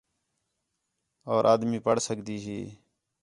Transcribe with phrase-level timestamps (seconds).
[1.31, 2.59] اور امی پڑھ سڳدی ہی